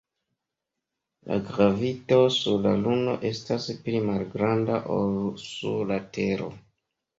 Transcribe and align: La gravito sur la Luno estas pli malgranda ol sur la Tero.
La 1.31 1.37
gravito 1.49 2.17
sur 2.37 2.57
la 2.65 2.73
Luno 2.85 3.15
estas 3.31 3.69
pli 3.85 4.01
malgranda 4.09 4.83
ol 4.99 5.15
sur 5.47 5.89
la 5.95 6.03
Tero. 6.19 6.53